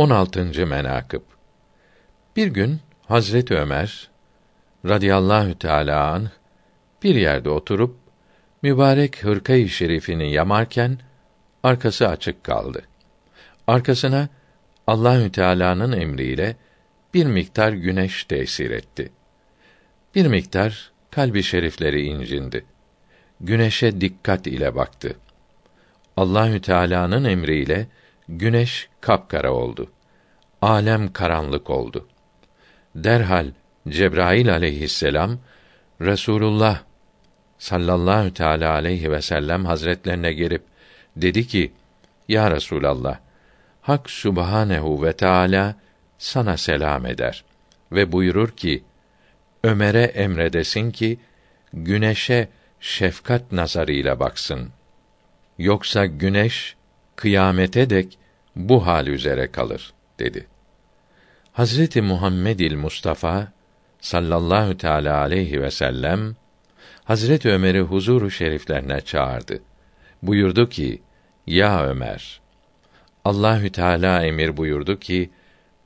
[0.00, 0.66] 16.
[0.66, 1.22] menakıb
[2.36, 4.10] Bir gün Hazret Ömer
[4.88, 6.28] radıyallahu teala anh
[7.02, 7.96] bir yerde oturup
[8.62, 10.98] mübarek hırkayı şerifini yamarken
[11.62, 12.82] arkası açık kaldı.
[13.66, 14.28] Arkasına
[14.86, 16.56] Allahü Teala'nın emriyle
[17.14, 19.12] bir miktar güneş tesir etti.
[20.14, 22.64] Bir miktar kalbi şerifleri incindi.
[23.40, 25.16] Güneşe dikkat ile baktı.
[26.16, 27.86] Allahü Teala'nın emriyle
[28.38, 29.90] güneş kapkara oldu.
[30.62, 32.08] Alem karanlık oldu.
[32.94, 33.46] Derhal
[33.88, 35.38] Cebrail aleyhisselam
[36.00, 36.82] Resulullah
[37.58, 40.62] sallallahu teala aleyhi ve sellem hazretlerine gelip
[41.16, 41.72] dedi ki:
[42.28, 43.18] Ya Resulallah,
[43.80, 45.74] Hak Subhanehu ve Teala
[46.18, 47.44] sana selam eder
[47.92, 48.84] ve buyurur ki:
[49.64, 51.18] Ömer'e emredesin ki
[51.72, 52.48] güneşe
[52.80, 54.70] şefkat nazarıyla baksın.
[55.58, 56.76] Yoksa güneş
[57.16, 58.18] kıyamete dek
[58.56, 60.46] bu hal üzere kalır dedi.
[61.52, 63.48] Hazreti Muhammedil Mustafa
[64.00, 66.36] sallallahu teala aleyhi ve sellem
[67.04, 69.62] Hazret Ömer'i huzuru şeriflerine çağırdı.
[70.22, 71.02] Buyurdu ki:
[71.46, 72.40] Ya Ömer,
[73.24, 75.30] Allahü Teala emir buyurdu ki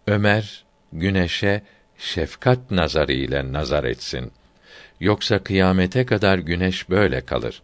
[0.06, 1.62] Ömer güneşe
[1.98, 4.32] şefkat nazarı ile nazar etsin.
[5.00, 7.62] Yoksa kıyamete kadar güneş böyle kalır.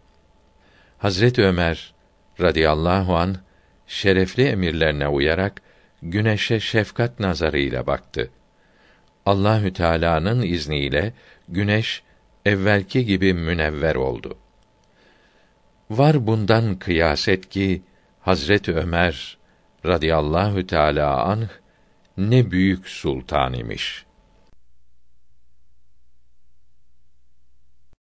[0.98, 1.94] Hazret Ömer
[2.40, 3.36] radıyallahu an
[3.90, 5.62] şerefli emirlerine uyarak
[6.02, 8.30] güneşe şefkat nazarıyla baktı.
[9.26, 11.12] Allahü Teala'nın izniyle
[11.48, 12.02] güneş
[12.46, 14.38] evvelki gibi münevver oldu.
[15.90, 17.82] Var bundan kıyaset ki
[18.20, 19.38] Hazret Ömer
[19.86, 21.48] radıyallahu teala anh
[22.16, 24.04] ne büyük sultan imiş.